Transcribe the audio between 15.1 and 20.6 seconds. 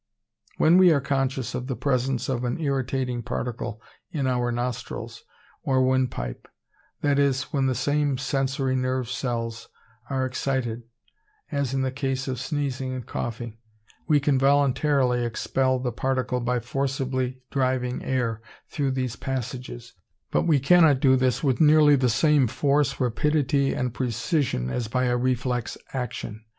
expel the particle by forcibly driving air through these passages; but we